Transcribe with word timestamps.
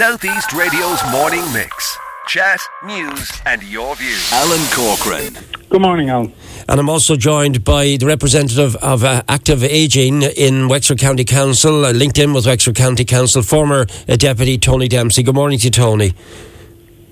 Southeast 0.00 0.54
Radio's 0.54 0.98
morning 1.12 1.42
mix. 1.52 1.98
Chat, 2.26 2.58
news, 2.86 3.30
and 3.44 3.62
your 3.62 3.94
views. 3.96 4.32
Alan 4.32 4.66
Corcoran. 4.72 5.36
Good 5.68 5.82
morning, 5.82 6.08
Alan. 6.08 6.32
And 6.70 6.80
I'm 6.80 6.88
also 6.88 7.16
joined 7.16 7.64
by 7.64 7.98
the 7.98 8.06
representative 8.06 8.76
of 8.76 9.04
uh, 9.04 9.22
Active 9.28 9.62
Aging 9.62 10.22
in 10.22 10.68
Wexford 10.68 10.98
County 10.98 11.26
Council, 11.26 11.84
uh, 11.84 11.92
linked 11.92 12.16
in 12.16 12.32
with 12.32 12.46
Wexford 12.46 12.76
County 12.76 13.04
Council, 13.04 13.42
former 13.42 13.84
uh, 14.08 14.16
Deputy 14.16 14.56
Tony 14.56 14.88
Dempsey. 14.88 15.22
Good 15.22 15.34
morning 15.34 15.58
to 15.58 15.66
you, 15.66 15.70
Tony. 15.70 16.14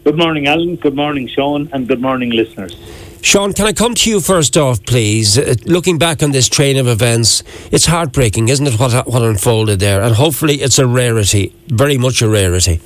Good 0.05 0.16
morning, 0.16 0.46
Alan. 0.46 0.77
Good 0.77 0.96
morning, 0.96 1.29
Sean, 1.29 1.68
and 1.75 1.86
good 1.86 2.00
morning, 2.00 2.30
listeners. 2.30 2.75
Sean, 3.21 3.53
can 3.53 3.66
I 3.66 3.73
come 3.73 3.95
to 3.95 4.11
you 4.11 4.21
first 4.21 4.57
off, 4.57 4.84
please? 4.84 5.37
Uh, 5.37 5.55
looking 5.66 5.98
back 5.98 6.23
on 6.23 6.30
this 6.30 6.48
train 6.48 6.77
of 6.77 6.87
events, 6.87 7.43
it's 7.73 7.87
heartbreaking, 7.87 8.48
isn't 8.48 8.66
it, 8.66 8.79
what, 8.79 9.07
what 9.07 9.23
unfolded 9.23 9.80
there? 9.80 10.02
And 10.02 10.14
hopefully 10.14 10.57
it's 10.57 10.79
a 10.79 10.87
rarity, 10.87 11.52
very 11.66 11.98
much 11.98 12.23
a 12.23 12.29
rarity. 12.29 12.80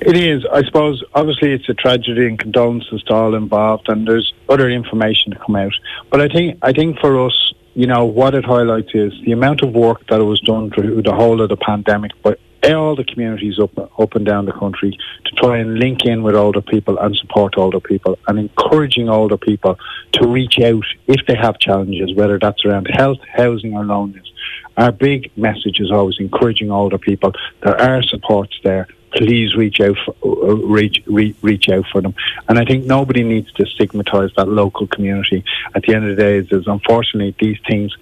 It 0.00 0.16
is. 0.16 0.44
I 0.52 0.64
suppose, 0.64 1.02
obviously, 1.14 1.52
it's 1.52 1.68
a 1.68 1.74
tragedy 1.74 2.26
and 2.26 2.38
condolences 2.38 3.02
to 3.04 3.14
all 3.14 3.34
involved, 3.34 3.88
and 3.88 4.06
there's 4.06 4.32
other 4.48 4.68
information 4.68 5.32
to 5.32 5.38
come 5.38 5.56
out. 5.56 5.74
But 6.10 6.20
I 6.20 6.28
think, 6.28 6.58
I 6.62 6.72
think 6.72 6.98
for 6.98 7.26
us, 7.26 7.52
you 7.74 7.86
know, 7.86 8.04
what 8.04 8.34
it 8.34 8.44
highlights 8.44 8.94
is 8.94 9.12
the 9.24 9.32
amount 9.32 9.62
of 9.62 9.72
work 9.72 10.06
that 10.08 10.22
was 10.24 10.40
done 10.40 10.70
through 10.70 11.02
the 11.02 11.14
whole 11.14 11.40
of 11.40 11.48
the 11.48 11.56
pandemic 11.56 12.10
by 12.22 12.36
all 12.70 12.94
the 12.94 13.04
communities 13.04 13.58
up, 13.58 13.76
up 13.98 14.14
and 14.14 14.24
down 14.24 14.46
the 14.46 14.52
country 14.52 14.96
to 15.24 15.34
try 15.36 15.58
and 15.58 15.78
link 15.78 16.04
in 16.04 16.22
with 16.22 16.34
older 16.34 16.62
people 16.62 16.98
and 16.98 17.16
support 17.16 17.54
older 17.56 17.80
people 17.80 18.18
and 18.28 18.38
encouraging 18.38 19.08
older 19.08 19.36
people 19.36 19.78
to 20.12 20.26
reach 20.26 20.60
out 20.60 20.84
if 21.08 21.26
they 21.26 21.34
have 21.34 21.58
challenges, 21.58 22.14
whether 22.14 22.38
that's 22.38 22.64
around 22.64 22.86
health, 22.86 23.18
housing, 23.32 23.74
or 23.74 23.84
loneliness. 23.84 24.30
Our 24.76 24.92
big 24.92 25.30
message 25.36 25.80
is 25.80 25.90
always 25.90 26.18
encouraging 26.18 26.70
older 26.70 26.98
people. 26.98 27.32
There 27.62 27.80
are 27.80 28.02
supports 28.02 28.58
there 28.62 28.86
please 29.14 29.54
reach 29.54 29.80
out 29.80 29.96
for, 30.04 30.14
uh, 30.24 30.54
reach 30.54 31.02
re, 31.06 31.34
reach 31.42 31.68
out 31.68 31.84
for 31.92 32.00
them. 32.00 32.14
And 32.48 32.58
I 32.58 32.64
think 32.64 32.86
nobody 32.86 33.22
needs 33.22 33.52
to 33.52 33.66
stigmatise 33.66 34.32
that 34.36 34.48
local 34.48 34.86
community. 34.86 35.44
At 35.74 35.82
the 35.82 35.94
end 35.94 36.08
of 36.08 36.16
the 36.16 36.22
day, 36.22 36.38
is 36.38 36.66
unfortunately 36.66 37.34
these 37.38 37.58
things 37.68 37.94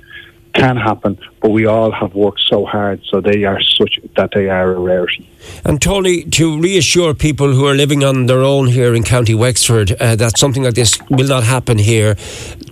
can 0.54 0.76
happen, 0.76 1.18
but 1.40 1.50
we 1.50 1.66
all 1.66 1.90
have 1.92 2.14
worked 2.14 2.40
so 2.40 2.64
hard, 2.64 3.00
so 3.04 3.20
they 3.20 3.44
are 3.44 3.60
such 3.60 3.98
that 4.16 4.30
they 4.34 4.48
are 4.48 4.72
a 4.72 4.78
rarity. 4.78 5.28
And 5.64 5.80
Tony, 5.80 6.24
to 6.24 6.60
reassure 6.60 7.14
people 7.14 7.52
who 7.52 7.66
are 7.66 7.74
living 7.74 8.04
on 8.04 8.26
their 8.26 8.42
own 8.42 8.66
here 8.68 8.94
in 8.94 9.02
County 9.02 9.34
Wexford 9.34 9.92
uh, 9.92 10.16
that 10.16 10.38
something 10.38 10.62
like 10.62 10.74
this 10.74 10.98
will 11.10 11.28
not 11.28 11.44
happen 11.44 11.78
here, 11.78 12.16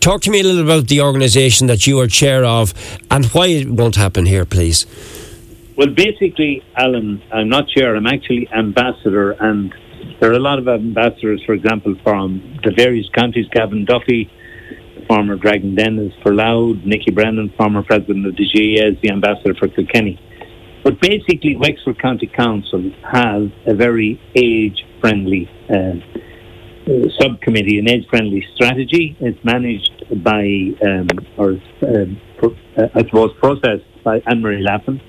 talk 0.01 0.23
to 0.23 0.31
me 0.31 0.41
a 0.41 0.43
little 0.43 0.63
about 0.63 0.89
the 0.89 1.01
organisation 1.01 1.67
that 1.69 1.87
you 1.87 1.99
are 2.01 2.07
chair 2.07 2.45
of 2.45 2.75
and 3.11 3.27
why 3.27 3.47
it 3.47 3.69
won't 3.69 3.97
happen 3.97 4.27
here, 4.27 4.45
please. 4.45 4.87
Well, 5.77 5.89
basically, 5.91 6.65
Alan, 6.77 7.23
I'm 7.33 7.49
not 7.49 7.69
chair, 7.69 7.95
I'm 7.95 8.07
actually 8.07 8.49
ambassador, 8.53 9.33
and 9.33 9.73
there 10.21 10.31
are 10.31 10.35
a 10.35 10.41
lot 10.41 10.59
of 10.59 10.67
ambassadors, 10.67 11.43
for 11.45 11.53
example, 11.53 11.95
from 12.03 12.59
the 12.65 12.73
various 12.73 13.09
counties 13.11 13.47
Gavin 13.53 13.85
Duffy, 13.85 14.29
former 15.09 15.37
Dragon 15.37 15.75
Dennis 15.75 16.13
for 16.23 16.35
Louth, 16.35 16.77
Nicky 16.85 17.11
Brennan, 17.11 17.53
former 17.57 17.83
president 17.83 18.27
of 18.27 18.37
the 18.37 18.45
GAA, 18.45 19.01
the 19.03 19.11
ambassador 19.11 19.55
for 19.55 19.69
Kilkenny. 19.69 20.21
But 20.85 21.01
basically, 21.01 21.57
Wexford 21.57 22.01
County 22.01 22.27
Council 22.27 22.91
has 23.03 23.49
a 23.67 23.75
very 23.75 24.21
age 24.37 24.85
friendly 25.01 25.49
uh, 25.69 25.95
subcommittee, 27.21 27.79
an 27.79 27.89
age 27.89 28.07
friendly 28.09 28.47
strategy. 28.55 29.17
It's 29.21 29.43
managed 29.45 30.23
by, 30.23 30.45
um, 30.87 31.09
or 31.37 31.61
pro- 32.39 32.57
uh, 32.77 32.89
I 32.95 33.01
suppose, 33.01 33.33
processed 33.41 33.85
by 34.05 34.23
Anne 34.27 34.41
Marie 34.41 34.63
Lappin. 34.63 35.01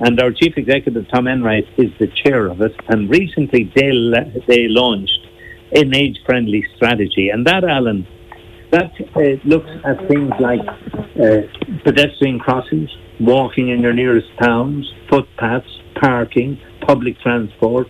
And 0.00 0.20
our 0.20 0.30
chief 0.30 0.54
executive, 0.56 1.06
Tom 1.12 1.26
Enright, 1.26 1.66
is 1.78 1.90
the 1.98 2.08
chair 2.24 2.46
of 2.46 2.60
it. 2.60 2.72
And 2.88 3.10
recently 3.10 3.70
they, 3.74 3.90
they 4.46 4.68
launched 4.68 5.26
an 5.72 5.94
age 5.94 6.18
friendly 6.24 6.64
strategy. 6.76 7.30
And 7.30 7.46
that, 7.46 7.64
Alan, 7.64 8.06
that 8.72 8.92
uh, 9.14 9.20
looks 9.44 9.70
at 9.84 10.08
things 10.08 10.32
like 10.40 10.60
uh, 10.60 11.42
pedestrian 11.84 12.38
crossings, 12.38 12.90
walking 13.20 13.68
in 13.68 13.80
your 13.80 13.92
nearest 13.92 14.28
towns, 14.40 14.92
footpaths, 15.08 15.68
parking, 16.00 16.60
public 16.86 17.18
transport, 17.20 17.88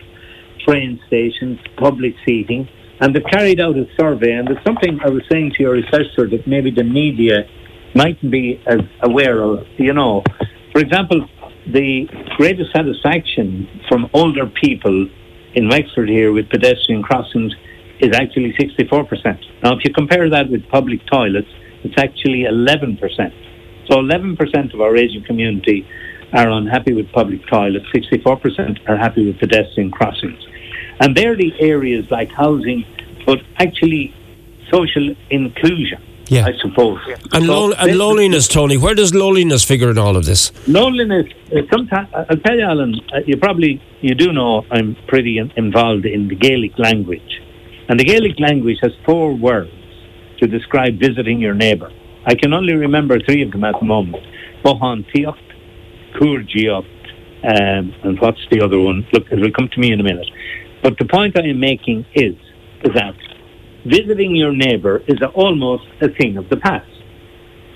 train 0.67 1.01
stations, 1.07 1.59
public 1.77 2.15
seating. 2.25 2.69
And 3.01 3.15
they've 3.15 3.25
carried 3.31 3.61
out 3.61 3.77
a 3.77 3.87
survey, 3.99 4.33
and 4.33 4.49
it's 4.49 4.65
something 4.65 4.99
I 5.05 5.11
was 5.11 5.23
saying 5.31 5.53
to 5.57 5.63
your 5.63 5.73
researcher 5.73 6.29
that 6.29 6.47
maybe 6.47 6.71
the 6.71 6.85
media 6.85 7.49
mightn't 7.95 8.31
be 8.31 8.63
as 8.67 8.81
aware 9.03 9.43
of. 9.43 9.67
You 9.77 9.93
know, 9.93 10.23
for 10.73 10.81
example, 10.81 11.29
the 11.67 12.09
greatest 12.37 12.73
satisfaction 12.73 13.69
from 13.89 14.09
older 14.15 14.47
people 14.47 15.09
in 15.55 15.69
Wexford 15.69 16.09
here 16.09 16.33
with 16.33 16.49
pedestrian 16.49 17.03
crossings 17.03 17.55
is 18.01 18.15
actually 18.15 18.53
64%. 18.55 19.63
Now, 19.63 19.77
if 19.77 19.85
you 19.85 19.93
compare 19.93 20.29
that 20.31 20.51
with 20.51 20.69
public 20.69 21.05
toilets, 21.07 21.49
it's 21.85 21.95
actually 21.99 22.45
11%. 22.45 22.99
So 23.89 23.97
11% 23.97 24.75
of 24.75 24.81
our 24.81 24.97
aging 24.97 25.25
community 25.25 25.87
are 26.33 26.51
unhappy 26.51 26.93
with 26.93 27.11
public 27.13 27.47
toilets, 27.47 27.87
64% 27.95 28.89
are 28.89 28.97
happy 28.97 29.27
with 29.27 29.39
pedestrian 29.39 29.91
crossings. 29.91 30.45
And 31.01 31.17
they're 31.17 31.37
the 31.37 31.53
areas 31.61 32.11
like 32.11 32.31
housing, 32.31 32.85
but 33.25 33.39
actually 33.59 34.15
social 34.71 35.15
inclusion. 35.31 36.03
Yeah. 36.29 36.47
I 36.47 36.57
suppose. 36.61 36.99
And, 37.33 37.47
so 37.47 37.73
and 37.75 37.97
loneliness, 37.97 38.49
Tony. 38.49 38.77
Where 38.77 38.97
does 38.97 39.15
loneliness 39.15 39.65
figure 39.65 39.91
in 39.91 39.99
all 39.99 40.17
of 40.17 40.25
this? 40.25 40.51
Loneliness. 40.67 41.33
Uh, 41.53 41.61
sometimes 41.73 42.09
I'll 42.13 42.37
tell 42.39 42.57
you, 42.57 42.65
Alan. 42.65 43.01
Uh, 43.15 43.21
you 43.25 43.37
probably 43.37 43.81
you 44.01 44.15
do 44.17 44.33
know 44.33 44.67
I'm 44.71 44.97
pretty 45.07 45.39
in, 45.39 45.53
involved 45.57 46.05
in 46.05 46.27
the 46.27 46.35
Gaelic 46.35 46.79
language, 46.79 47.41
and 47.89 47.99
the 48.01 48.05
Gaelic 48.05 48.39
language 48.41 48.79
has 48.83 48.93
four 49.05 49.35
words 49.35 49.71
to 50.39 50.47
describe 50.47 50.99
visiting 50.99 51.41
your 51.41 51.55
neighbour. 51.55 51.91
I 52.27 52.35
can 52.35 52.53
only 52.53 52.75
remember 52.75 53.19
three 53.21 53.43
of 53.43 53.53
them 53.53 53.65
at 53.65 53.75
the 53.79 53.87
moment. 53.87 54.25
Bohan 54.65 55.07
Tiocht, 55.13 55.39
Cuartaíocht, 56.15 56.85
um, 57.45 57.95
and 58.03 58.19
what's 58.21 58.45
the 58.51 58.61
other 58.61 58.81
one? 58.81 59.07
Look, 59.13 59.31
it 59.31 59.39
will 59.39 59.53
come 59.53 59.69
to 59.73 59.81
me 59.81 59.93
in 59.93 60.01
a 60.01 60.03
minute. 60.03 60.27
But 60.83 60.99
the 60.99 61.05
point 61.05 61.39
I 61.39 61.47
am 61.49 61.61
making 61.61 62.05
is 62.15 62.35
that 62.83 63.15
visiting 63.85 64.35
your 64.35 64.53
neighbour 64.53 65.03
is 65.07 65.19
almost 65.35 65.85
a 66.01 66.09
thing 66.09 66.37
of 66.37 66.49
the 66.49 66.57
past. 66.57 66.91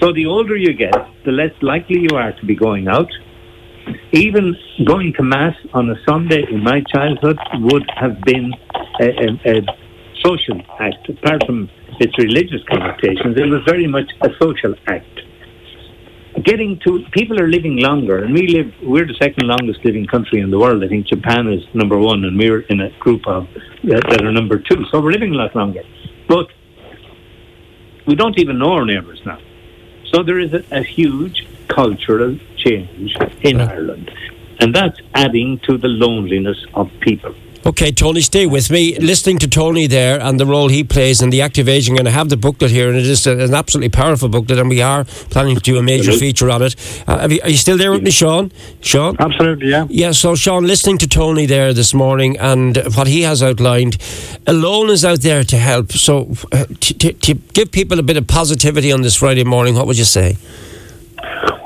So 0.01 0.13
the 0.13 0.27
older 0.27 0.57
you 0.57 0.73
get, 0.73 0.95
the 1.25 1.31
less 1.31 1.53
likely 1.63 2.01
you 2.01 2.17
are 2.17 2.33
to 2.33 2.47
be 2.47 2.57
going 2.57 2.89
out. 2.89 3.11
Even 4.13 4.57
going 4.87 5.13
to 5.15 5.23
Mass 5.23 5.55
on 5.73 5.91
a 5.91 5.95
Sunday 6.09 6.45
in 6.51 6.63
my 6.63 6.83
childhood 6.93 7.39
would 7.55 7.89
have 7.97 8.21
been 8.23 8.53
a, 9.01 9.39
a 9.45 9.61
social 10.25 10.61
act. 10.79 11.09
Apart 11.09 11.45
from 11.47 11.69
its 11.99 12.17
religious 12.19 12.63
connotations, 12.69 13.37
it 13.37 13.49
was 13.49 13.63
very 13.65 13.87
much 13.87 14.11
a 14.23 14.31
social 14.41 14.75
act. 14.87 15.21
Getting 16.45 16.79
to 16.87 17.05
people 17.11 17.41
are 17.41 17.49
living 17.49 17.77
longer, 17.79 18.23
and 18.25 18.33
we 18.33 18.47
live. 18.47 18.73
We're 18.83 19.07
the 19.07 19.19
second 19.21 19.47
longest 19.47 19.85
living 19.85 20.07
country 20.07 20.41
in 20.41 20.51
the 20.51 20.59
world. 20.59 20.83
I 20.85 20.89
think 20.89 21.07
Japan 21.07 21.49
is 21.49 21.63
number 21.75 21.99
one, 21.99 22.25
and 22.25 22.39
we're 22.39 22.61
in 22.61 22.81
a 22.81 22.91
group 22.99 23.27
of 23.27 23.45
uh, 23.45 23.59
that 23.83 24.23
are 24.23 24.33
number 24.33 24.59
two. 24.59 24.85
So 24.91 25.01
we're 25.01 25.13
living 25.13 25.35
a 25.35 25.37
lot 25.37 25.55
longer. 25.57 25.83
But 26.29 26.49
we 28.07 28.15
don't 28.15 28.39
even 28.39 28.59
know 28.59 28.73
our 28.73 28.87
neighbours 28.87 29.21
now. 29.27 29.41
So 30.13 30.23
there 30.23 30.39
is 30.39 30.53
a, 30.55 30.65
a 30.71 30.83
huge 30.83 31.47
cultural 31.69 32.39
change 32.57 33.17
in 33.43 33.61
Ireland. 33.61 34.11
And 34.61 34.75
that's 34.75 34.99
adding 35.15 35.59
to 35.61 35.79
the 35.79 35.89
loneliness 35.89 36.59
of 36.75 36.91
people. 37.01 37.35
Okay, 37.71 37.93
Tony, 37.93 38.21
stay 38.21 38.47
with 38.47 38.69
me. 38.69 38.99
Listening 38.99 39.39
to 39.39 39.47
Tony 39.47 39.87
there 39.87 40.21
and 40.21 40.41
the 40.41 40.45
role 40.45 40.69
he 40.69 40.83
plays 40.83 41.23
in 41.23 41.31
the 41.31 41.41
active 41.41 41.69
aging, 41.69 42.01
and 42.01 42.09
I 42.09 42.11
have 42.11 42.29
the 42.29 42.37
booklet 42.37 42.73
here, 42.73 42.89
and 42.89 42.99
it 42.99 43.07
is 43.07 43.29
an 43.29 43.55
absolutely 43.55 43.91
powerful 43.91 44.29
booklet, 44.29 44.59
and 44.59 44.69
we 44.69 44.83
are 44.83 45.05
planning 45.05 45.55
to 45.55 45.61
do 45.61 45.79
a 45.79 45.83
major 45.83 46.11
feature 46.11 46.51
on 46.51 46.63
it. 46.63 46.75
Uh, 47.07 47.29
you, 47.31 47.41
are 47.45 47.49
you 47.49 47.57
still 47.57 47.79
there 47.79 47.93
with 47.93 48.03
me, 48.03 48.11
Sean? 48.11 48.51
Sean? 48.81 49.15
Absolutely, 49.21 49.71
yeah. 49.71 49.87
Yeah, 49.89 50.11
so, 50.11 50.35
Sean, 50.35 50.65
listening 50.65 50.99
to 50.99 51.07
Tony 51.07 51.47
there 51.47 51.73
this 51.73 51.95
morning 51.95 52.37
and 52.39 52.77
what 52.97 53.07
he 53.07 53.23
has 53.23 53.41
outlined, 53.41 53.99
Alone 54.49 54.91
is 54.91 55.05
out 55.05 55.21
there 55.21 55.45
to 55.45 55.57
help. 55.57 55.93
So, 55.93 56.35
uh, 56.51 56.65
to, 56.65 57.13
to 57.13 57.35
give 57.35 57.71
people 57.71 58.01
a 58.01 58.03
bit 58.03 58.17
of 58.17 58.27
positivity 58.27 58.91
on 58.91 59.03
this 59.03 59.15
Friday 59.15 59.45
morning, 59.45 59.77
what 59.77 59.87
would 59.87 59.97
you 59.97 60.05
say? 60.05 60.37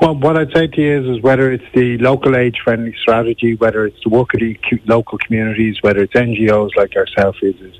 Well, 0.05 0.13
what 0.17 0.37
I'd 0.37 0.53
say 0.53 0.67
to 0.67 0.81
you 0.81 1.01
is, 1.01 1.17
is 1.17 1.23
whether 1.23 1.51
it's 1.51 1.65
the 1.73 1.97
local 1.97 2.37
age-friendly 2.37 2.93
strategy, 3.01 3.55
whether 3.55 3.87
it's 3.87 3.97
the 4.03 4.09
work 4.09 4.35
of 4.35 4.39
the 4.39 4.55
local 4.85 5.17
communities, 5.17 5.77
whether 5.81 6.03
it's 6.03 6.13
NGOs 6.13 6.75
like 6.75 6.95
ourselves, 6.95 7.39
is, 7.41 7.55
is 7.59 7.73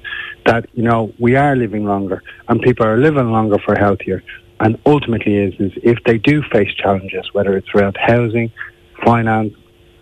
that 0.43 0.67
you 0.73 0.81
know 0.81 1.13
we 1.19 1.35
are 1.35 1.55
living 1.55 1.85
longer 1.85 2.23
and 2.47 2.59
people 2.63 2.83
are 2.83 2.97
living 2.97 3.29
longer 3.29 3.59
for 3.59 3.75
healthier. 3.77 4.23
And 4.59 4.79
ultimately, 4.87 5.35
is 5.35 5.53
is 5.59 5.73
if 5.83 5.99
they 6.05 6.17
do 6.17 6.41
face 6.51 6.73
challenges, 6.73 7.29
whether 7.33 7.55
it's 7.55 7.69
around 7.75 7.95
housing, 7.99 8.51
finance, 9.03 9.53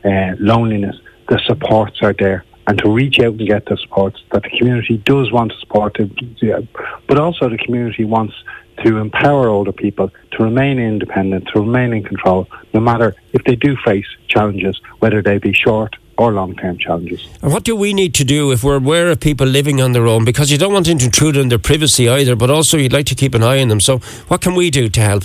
uh, 0.05 0.37
loneliness, 0.39 0.95
the 1.27 1.41
supports 1.45 2.01
are 2.03 2.15
there 2.17 2.45
and 2.67 2.77
to 2.79 2.89
reach 2.89 3.19
out 3.19 3.33
and 3.33 3.47
get 3.47 3.65
the 3.65 3.77
support 3.77 4.17
that 4.31 4.43
the 4.43 4.49
community 4.57 4.97
does 4.97 5.31
want 5.31 5.51
to 5.51 5.59
support, 5.59 5.97
but 7.07 7.19
also 7.19 7.49
the 7.49 7.57
community 7.57 8.05
wants 8.05 8.33
to 8.83 8.97
empower 8.97 9.49
older 9.49 9.71
people 9.71 10.11
to 10.31 10.43
remain 10.43 10.79
independent, 10.79 11.47
to 11.53 11.59
remain 11.59 11.93
in 11.93 12.03
control, 12.03 12.47
no 12.73 12.79
matter 12.79 13.15
if 13.33 13.43
they 13.43 13.55
do 13.55 13.75
face 13.85 14.07
challenges, 14.27 14.79
whether 14.99 15.21
they 15.21 15.37
be 15.37 15.53
short, 15.53 15.95
or 16.17 16.31
long-term 16.31 16.77
challenges. 16.77 17.27
And 17.41 17.51
what 17.51 17.63
do 17.63 17.75
we 17.75 17.93
need 17.93 18.13
to 18.15 18.23
do 18.23 18.51
if 18.51 18.63
we're 18.63 18.77
aware 18.77 19.09
of 19.09 19.19
people 19.19 19.47
living 19.47 19.81
on 19.81 19.93
their 19.93 20.07
own? 20.07 20.25
Because 20.25 20.51
you 20.51 20.57
don't 20.57 20.73
want 20.73 20.85
to 20.85 20.91
intrude 20.91 21.37
on 21.37 21.49
their 21.49 21.59
privacy 21.59 22.07
either, 22.07 22.35
but 22.35 22.49
also 22.49 22.77
you'd 22.77 22.93
like 22.93 23.07
to 23.07 23.15
keep 23.15 23.33
an 23.33 23.43
eye 23.43 23.61
on 23.61 23.67
them. 23.67 23.79
So, 23.79 23.97
what 24.27 24.41
can 24.41 24.53
we 24.53 24.69
do 24.69 24.89
to 24.89 25.01
help? 25.01 25.23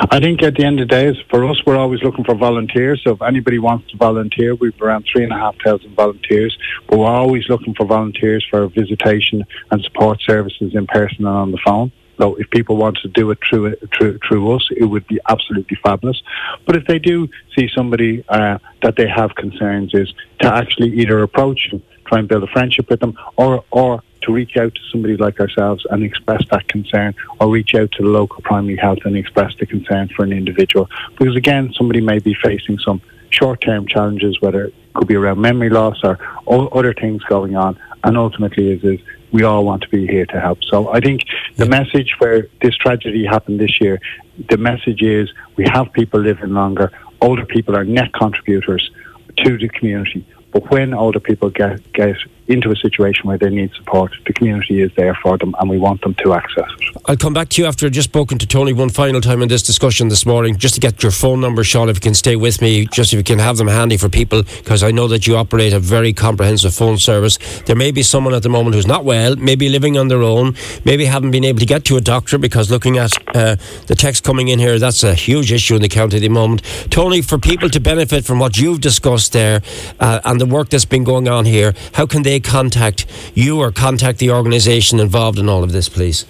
I 0.00 0.20
think 0.20 0.42
at 0.42 0.54
the 0.54 0.64
end 0.64 0.80
of 0.80 0.88
the 0.88 0.94
day, 0.94 1.24
for 1.28 1.44
us, 1.44 1.60
we're 1.66 1.76
always 1.76 2.02
looking 2.02 2.24
for 2.24 2.34
volunteers. 2.36 3.00
So 3.02 3.12
if 3.12 3.22
anybody 3.22 3.58
wants 3.58 3.90
to 3.90 3.96
volunteer, 3.96 4.54
we've 4.54 4.80
around 4.80 5.06
three 5.10 5.24
and 5.24 5.32
a 5.32 5.36
half 5.36 5.56
thousand 5.64 5.94
volunteers. 5.96 6.56
But 6.88 6.98
we're 6.98 7.06
always 7.06 7.48
looking 7.48 7.74
for 7.74 7.84
volunteers 7.84 8.46
for 8.48 8.68
visitation 8.68 9.44
and 9.70 9.82
support 9.82 10.20
services 10.22 10.72
in 10.74 10.86
person 10.86 11.26
and 11.26 11.28
on 11.28 11.50
the 11.50 11.58
phone. 11.64 11.90
So 12.20 12.36
if 12.36 12.48
people 12.50 12.76
want 12.76 12.98
to 12.98 13.08
do 13.08 13.30
it 13.30 13.38
through 13.48 13.76
through, 13.96 14.18
through 14.26 14.56
us, 14.56 14.68
it 14.76 14.84
would 14.84 15.06
be 15.06 15.20
absolutely 15.28 15.78
fabulous. 15.82 16.20
But 16.66 16.76
if 16.76 16.86
they 16.86 16.98
do 16.98 17.28
see 17.56 17.68
somebody 17.74 18.24
uh, 18.28 18.58
that 18.82 18.96
they 18.96 19.08
have 19.08 19.34
concerns, 19.34 19.94
is 19.94 20.12
to 20.40 20.52
actually 20.52 20.90
either 21.00 21.22
approach 21.22 21.70
them, 21.70 21.82
try 22.06 22.18
and 22.18 22.28
build 22.28 22.42
a 22.42 22.48
friendship 22.48 22.88
with 22.90 23.00
them, 23.00 23.16
or 23.36 23.64
or 23.70 24.02
to 24.22 24.32
reach 24.32 24.56
out 24.56 24.74
to 24.74 24.80
somebody 24.90 25.16
like 25.16 25.40
ourselves 25.40 25.86
and 25.90 26.02
express 26.02 26.42
that 26.50 26.66
concern, 26.68 27.14
or 27.40 27.48
reach 27.48 27.74
out 27.74 27.90
to 27.92 28.02
the 28.02 28.08
local 28.08 28.42
primary 28.42 28.76
health 28.76 28.98
and 29.04 29.16
express 29.16 29.54
the 29.58 29.66
concern 29.66 30.08
for 30.14 30.24
an 30.24 30.32
individual. 30.32 30.88
Because 31.18 31.36
again, 31.36 31.72
somebody 31.76 32.00
may 32.00 32.18
be 32.18 32.34
facing 32.34 32.78
some 32.78 33.00
short-term 33.30 33.86
challenges, 33.86 34.40
whether 34.40 34.66
it 34.66 34.74
could 34.94 35.08
be 35.08 35.14
around 35.14 35.40
memory 35.40 35.70
loss 35.70 35.98
or, 36.02 36.18
or 36.46 36.76
other 36.76 36.94
things 36.94 37.22
going 37.24 37.56
on, 37.56 37.78
and 38.04 38.16
ultimately 38.16 38.70
is 38.72 38.84
is 38.84 39.00
we 39.30 39.42
all 39.42 39.64
want 39.64 39.82
to 39.82 39.88
be 39.90 40.06
here 40.06 40.24
to 40.26 40.40
help. 40.40 40.64
So 40.64 40.88
I 40.88 41.00
think 41.00 41.22
the 41.56 41.66
message 41.66 42.14
where 42.18 42.48
this 42.62 42.74
tragedy 42.76 43.26
happened 43.26 43.60
this 43.60 43.80
year, 43.80 44.00
the 44.48 44.56
message 44.56 45.02
is 45.02 45.30
we 45.56 45.64
have 45.64 45.92
people 45.92 46.20
living 46.20 46.54
longer. 46.54 46.90
Older 47.20 47.44
people 47.44 47.76
are 47.76 47.84
net 47.84 48.12
contributors 48.14 48.90
to 49.36 49.58
the 49.58 49.68
community. 49.68 50.26
But 50.52 50.70
when 50.70 50.94
older 50.94 51.20
people 51.20 51.50
get, 51.50 51.92
get 51.92 52.16
into 52.48 52.70
a 52.70 52.76
situation 52.76 53.28
where 53.28 53.38
they 53.38 53.50
need 53.50 53.70
support, 53.74 54.12
the 54.26 54.32
community 54.32 54.80
is 54.80 54.90
there 54.96 55.16
for 55.22 55.36
them 55.38 55.54
and 55.58 55.68
we 55.68 55.78
want 55.78 56.00
them 56.00 56.14
to 56.14 56.32
access 56.34 56.64
it. 56.80 56.96
I'll 57.06 57.16
come 57.16 57.34
back 57.34 57.48
to 57.50 57.62
you 57.62 57.68
after 57.68 57.86
I've 57.86 57.92
just 57.92 58.08
spoken 58.08 58.38
to 58.38 58.46
Tony 58.46 58.72
one 58.72 58.88
final 58.88 59.20
time 59.20 59.42
in 59.42 59.48
this 59.48 59.62
discussion 59.62 60.08
this 60.08 60.24
morning, 60.26 60.56
just 60.56 60.74
to 60.74 60.80
get 60.80 61.02
your 61.02 61.12
phone 61.12 61.40
number, 61.40 61.62
Sean, 61.64 61.88
if 61.88 61.96
you 61.96 62.00
can 62.00 62.14
stay 62.14 62.36
with 62.36 62.60
me, 62.60 62.86
just 62.86 63.12
if 63.12 63.16
you 63.18 63.24
can 63.24 63.38
have 63.38 63.56
them 63.56 63.68
handy 63.68 63.96
for 63.96 64.08
people, 64.08 64.42
because 64.42 64.82
I 64.82 64.90
know 64.90 65.08
that 65.08 65.26
you 65.26 65.36
operate 65.36 65.72
a 65.72 65.78
very 65.78 66.12
comprehensive 66.12 66.74
phone 66.74 66.98
service. 66.98 67.38
There 67.66 67.76
may 67.76 67.90
be 67.90 68.02
someone 68.02 68.34
at 68.34 68.42
the 68.42 68.48
moment 68.48 68.74
who's 68.74 68.86
not 68.86 69.04
well, 69.04 69.36
maybe 69.36 69.68
living 69.68 69.98
on 69.98 70.08
their 70.08 70.22
own, 70.22 70.54
maybe 70.84 71.04
haven't 71.04 71.30
been 71.30 71.44
able 71.44 71.60
to 71.60 71.66
get 71.66 71.84
to 71.86 71.96
a 71.96 72.00
doctor, 72.00 72.38
because 72.38 72.70
looking 72.70 72.98
at 72.98 73.12
uh, 73.36 73.56
the 73.86 73.94
text 73.94 74.24
coming 74.24 74.48
in 74.48 74.58
here, 74.58 74.78
that's 74.78 75.04
a 75.04 75.14
huge 75.14 75.52
issue 75.52 75.76
in 75.76 75.82
the 75.82 75.88
county 75.88 76.16
at 76.16 76.20
the 76.20 76.28
moment. 76.28 76.62
Tony, 76.90 77.22
for 77.22 77.38
people 77.38 77.68
to 77.68 77.80
benefit 77.80 78.24
from 78.24 78.38
what 78.38 78.58
you've 78.58 78.80
discussed 78.80 79.32
there 79.32 79.60
uh, 80.00 80.20
and 80.24 80.40
the 80.40 80.46
work 80.46 80.70
that's 80.70 80.84
been 80.84 81.04
going 81.04 81.28
on 81.28 81.44
here, 81.44 81.74
how 81.92 82.06
can 82.06 82.22
they 82.22 82.37
contact 82.40 83.06
you 83.34 83.60
or 83.60 83.72
contact 83.72 84.18
the 84.18 84.30
organisation 84.30 85.00
involved 85.00 85.38
in 85.38 85.48
all 85.48 85.62
of 85.64 85.72
this, 85.72 85.88
please? 85.88 86.26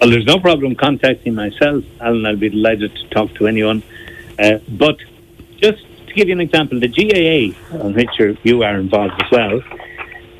Well, 0.00 0.10
there's 0.10 0.26
no 0.26 0.40
problem 0.40 0.74
contacting 0.74 1.34
myself, 1.34 1.84
Alan. 2.00 2.26
I'll 2.26 2.36
be 2.36 2.48
delighted 2.48 2.94
to 2.96 3.08
talk 3.10 3.34
to 3.34 3.46
anyone. 3.46 3.82
Uh, 4.38 4.58
but 4.68 4.96
just 5.60 5.84
to 6.08 6.14
give 6.14 6.28
you 6.28 6.34
an 6.34 6.40
example, 6.40 6.80
the 6.80 6.88
GAA, 6.88 7.78
on 7.84 7.94
which 7.94 8.10
you 8.42 8.62
are 8.62 8.78
involved 8.78 9.14
as 9.22 9.30
well, 9.30 9.62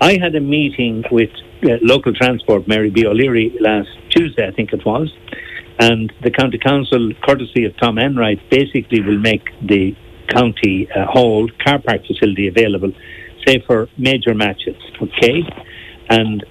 I 0.01 0.19
had 0.19 0.35
a 0.35 0.41
meeting 0.41 1.05
with 1.13 1.31
uh, 1.63 1.79
local 1.81 2.13
transport, 2.13 2.67
Mary 2.67 2.91
B. 2.91 3.07
O'Leary, 3.07 3.57
last 3.61 3.89
Tuesday, 4.11 4.47
I 4.47 4.51
think 4.51 4.73
it 4.73 4.85
was. 4.85 5.15
And 5.79 6.13
the 6.23 6.31
county 6.31 6.59
council, 6.59 7.13
courtesy 7.23 7.65
of 7.65 7.77
Tom 7.77 7.97
Enright, 7.99 8.41
basically 8.51 9.01
will 9.01 9.19
make 9.19 9.49
the 9.61 9.95
county 10.29 10.91
uh, 10.91 11.07
hall 11.07 11.49
car 11.65 11.79
park 11.79 12.05
facility 12.07 12.49
available, 12.49 12.93
say 13.47 13.63
for 13.67 13.89
major 13.97 14.35
matches, 14.35 14.77
okay? 15.01 15.43
And 16.09 16.45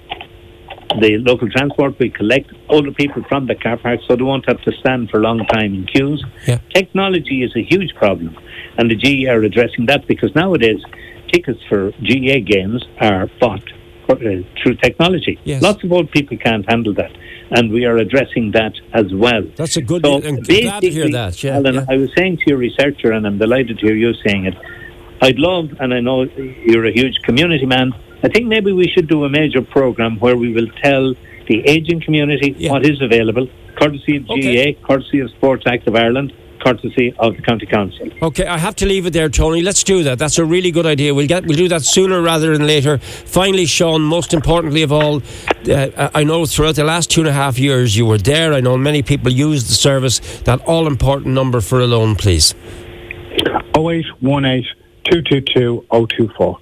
the 1.00 1.18
local 1.18 1.48
transport 1.48 1.98
will 1.98 2.10
collect 2.10 2.52
older 2.68 2.92
people 2.92 3.22
from 3.28 3.46
the 3.46 3.54
car 3.54 3.76
park 3.76 4.00
so 4.06 4.16
they 4.16 4.22
won't 4.22 4.46
have 4.46 4.60
to 4.62 4.72
stand 4.80 5.10
for 5.10 5.18
a 5.18 5.22
long 5.22 5.44
time 5.46 5.74
in 5.74 5.86
queues. 5.86 6.24
Yeah. 6.46 6.58
Technology 6.74 7.42
is 7.42 7.54
a 7.56 7.62
huge 7.62 7.94
problem, 7.94 8.36
and 8.78 8.90
the 8.90 8.96
GAA 8.96 9.32
are 9.32 9.42
addressing 9.42 9.86
that 9.86 10.06
because 10.06 10.34
nowadays 10.34 10.80
tickets 11.32 11.60
for 11.68 11.92
GAA 12.02 12.40
games 12.44 12.84
are 13.00 13.26
bought 13.40 13.64
uh, 14.08 14.16
through 14.62 14.74
technology. 14.82 15.38
Yes. 15.44 15.62
Lots 15.62 15.82
of 15.84 15.92
old 15.92 16.10
people 16.10 16.36
can't 16.36 16.68
handle 16.68 16.94
that, 16.94 17.12
and 17.52 17.72
we 17.72 17.84
are 17.86 17.96
addressing 17.96 18.50
that 18.52 18.74
as 18.92 19.06
well. 19.14 19.42
That's 19.56 19.76
a 19.76 19.82
good. 19.82 20.04
So 20.04 20.22
I'm 20.22 20.40
glad 20.42 20.80
to 20.80 20.90
hear 20.90 21.10
that. 21.10 21.42
Yeah, 21.42 21.56
Alan, 21.56 21.74
yeah. 21.74 21.86
I 21.88 21.96
was 21.96 22.10
saying 22.16 22.38
to 22.38 22.42
your 22.48 22.58
researcher, 22.58 23.12
and 23.12 23.26
I'm 23.26 23.38
delighted 23.38 23.78
to 23.78 23.86
hear 23.86 23.96
you 23.96 24.12
saying 24.26 24.46
it. 24.46 24.54
I'd 25.22 25.38
love, 25.38 25.66
and 25.80 25.94
I 25.94 26.00
know 26.00 26.22
you're 26.66 26.84
a 26.86 26.92
huge 26.92 27.16
community 27.22 27.64
man. 27.64 27.92
I 28.24 28.28
think 28.28 28.46
maybe 28.46 28.72
we 28.72 28.88
should 28.88 29.08
do 29.08 29.24
a 29.24 29.28
major 29.30 29.62
program 29.62 30.18
where 30.18 30.36
we 30.36 30.52
will 30.52 30.68
tell 30.82 31.14
the 31.48 31.58
aging 31.74 32.00
community 32.00 32.54
Yeah. 32.58 32.72
what 32.72 32.84
is 32.84 33.00
available, 33.00 33.48
courtesy 33.80 34.16
of 34.16 34.26
GAA, 34.28 34.60
Okay. 34.70 34.76
courtesy 34.88 35.20
of 35.20 35.30
Sports 35.30 35.64
Act 35.66 35.86
of 35.88 35.94
Ireland, 35.96 36.32
courtesy 36.64 37.12
of 37.18 37.36
the 37.36 37.42
County 37.42 37.66
Council. 37.66 38.08
Okay, 38.20 38.46
I 38.46 38.58
have 38.58 38.76
to 38.76 38.86
leave 38.86 39.06
it 39.06 39.12
there, 39.12 39.28
Tony. 39.28 39.62
Let's 39.62 39.82
do 39.84 40.02
that. 40.04 40.18
That's 40.18 40.38
a 40.38 40.44
really 40.44 40.70
good 40.70 40.86
idea. 40.86 41.14
We'll 41.14 41.26
get 41.26 41.44
we'll 41.46 41.56
do 41.56 41.68
that 41.68 41.82
sooner 41.82 42.20
rather 42.20 42.56
than 42.56 42.66
later. 42.66 42.98
Finally, 42.98 43.66
Sean, 43.66 44.02
most 44.02 44.32
importantly 44.34 44.82
of 44.82 44.92
all, 44.92 45.22
uh, 45.70 46.08
I 46.14 46.22
know 46.24 46.46
throughout 46.46 46.76
the 46.76 46.84
last 46.84 47.10
two 47.10 47.20
and 47.22 47.28
a 47.28 47.32
half 47.32 47.58
years 47.58 47.96
you 47.96 48.06
were 48.06 48.18
there. 48.18 48.54
I 48.54 48.60
know 48.60 48.76
many 48.76 49.02
people 49.02 49.30
used 49.32 49.68
the 49.68 49.74
service. 49.74 50.18
That 50.44 50.60
all 50.66 50.86
important 50.86 51.34
number 51.34 51.60
for 51.60 51.80
Alone, 51.80 52.14
please. 52.16 52.54
0818 53.76 54.64
222 55.04 55.86
024. 55.90 56.58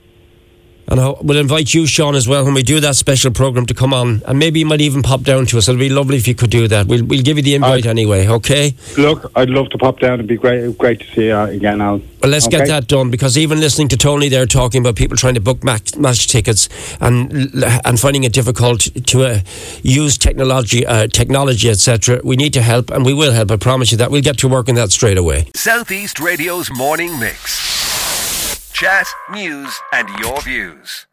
And 0.91 0.99
I 0.99 1.11
will 1.23 1.37
invite 1.37 1.73
you, 1.73 1.87
Sean, 1.87 2.17
as 2.17 2.27
well 2.27 2.45
when 2.45 2.53
we 2.53 2.65
do 2.65 2.81
that 2.81 2.97
special 2.97 3.31
program 3.31 3.65
to 3.67 3.75
come 3.75 3.95
on, 3.95 4.23
and 4.27 4.41
maybe 4.41 4.59
you 4.59 4.67
might 4.67 4.81
even 4.81 5.03
pop 5.03 5.23
down 5.23 5.47
to 5.47 5.59
us. 5.59 5.69
It'll 5.69 5.79
be 5.79 5.89
lovely 5.89 6.17
if 6.17 6.27
you 6.27 6.35
could 6.35 6.51
do 6.51 6.67
that. 6.67 6.89
We'll 6.89 7.05
we'll 7.05 7.23
give 7.23 7.37
you 7.37 7.45
the 7.45 7.55
invite 7.55 7.87
anyway. 7.87 8.27
Okay. 8.27 8.75
Look, 8.99 9.31
I'd 9.37 9.51
love 9.51 9.69
to 9.71 9.79
pop 9.79 10.01
down. 10.01 10.15
It'd 10.15 10.27
be 10.27 10.37
great, 10.37 10.77
great 10.77 10.99
to 10.99 11.07
see 11.15 11.27
you 11.27 11.39
again, 11.39 11.81
Al. 11.81 11.99
Well, 12.21 12.33
let's 12.33 12.49
get 12.49 12.67
that 12.67 12.89
done 12.89 13.09
because 13.09 13.39
even 13.39 13.61
listening 13.61 13.87
to 13.89 13.97
Tony 13.97 14.29
there 14.29 14.47
talking 14.47 14.81
about 14.81 14.97
people 14.97 15.17
trying 15.17 15.35
to 15.35 15.41
book 15.41 15.63
match, 15.63 15.95
match 15.97 16.27
tickets 16.27 16.69
and 17.01 17.55
and 17.85 18.01
finding 18.01 18.25
it 18.25 18.33
difficult 18.33 18.81
to 18.81 19.25
uh, 19.25 19.41
use 19.83 20.19
technology, 20.19 20.85
uh, 20.85 21.07
technology, 21.07 21.71
etc. 21.71 22.21
We 22.25 22.35
need 22.35 22.53
to 22.55 22.63
help, 22.63 22.91
and 22.91 23.07
we 23.07 23.15
will 23.15 23.33
help. 23.33 23.53
I 23.53 23.59
promise 23.59 23.93
you 23.93 23.99
that. 23.99 24.11
We'll 24.11 24.23
get 24.23 24.39
to 24.39 24.49
work 24.49 24.69
on 24.69 24.75
that 24.75 24.91
straight 24.91 25.19
away. 25.19 25.47
Southeast 25.55 26.19
Radio's 26.19 26.69
morning 26.73 27.17
mix. 27.21 27.80
Chat, 28.81 29.07
news, 29.31 29.79
and 29.93 30.09
your 30.21 30.41
views. 30.41 31.07